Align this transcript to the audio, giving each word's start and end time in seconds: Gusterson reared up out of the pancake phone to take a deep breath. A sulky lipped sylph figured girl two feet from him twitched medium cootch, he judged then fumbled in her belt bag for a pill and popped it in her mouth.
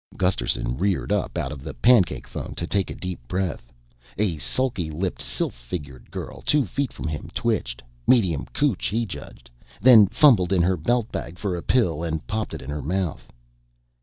Gusterson 0.17 0.79
reared 0.79 1.11
up 1.11 1.37
out 1.37 1.51
of 1.51 1.61
the 1.61 1.75
pancake 1.75 2.25
phone 2.25 2.55
to 2.55 2.65
take 2.65 2.89
a 2.89 2.95
deep 2.95 3.19
breath. 3.27 3.71
A 4.17 4.39
sulky 4.39 4.89
lipped 4.89 5.21
sylph 5.21 5.53
figured 5.53 6.09
girl 6.09 6.41
two 6.41 6.65
feet 6.65 6.91
from 6.91 7.07
him 7.07 7.29
twitched 7.35 7.83
medium 8.07 8.45
cootch, 8.51 8.87
he 8.89 9.05
judged 9.05 9.51
then 9.79 10.07
fumbled 10.07 10.51
in 10.51 10.63
her 10.63 10.75
belt 10.75 11.11
bag 11.11 11.37
for 11.37 11.55
a 11.55 11.61
pill 11.61 12.01
and 12.03 12.25
popped 12.25 12.55
it 12.55 12.63
in 12.63 12.69
her 12.71 12.81
mouth. 12.81 13.27